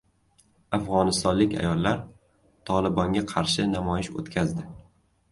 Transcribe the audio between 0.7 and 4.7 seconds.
Afg‘onistonlik ayollar "Tolibon"ga qarshi namoyish o‘tkazdi